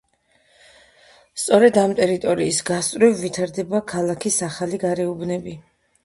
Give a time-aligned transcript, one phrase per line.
[1.41, 5.55] სწორედ ამ ტერიტორიის გასწვრივ ვითარდება ქალაქის ახალი გარეუბნები.